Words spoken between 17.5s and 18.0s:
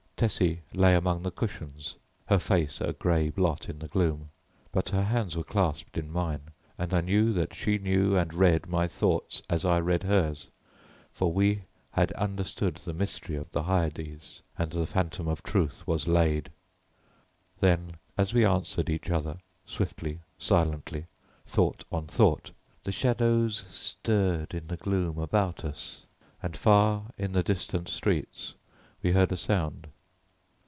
Then